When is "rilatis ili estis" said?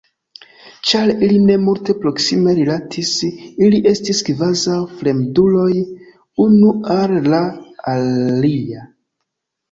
2.59-4.21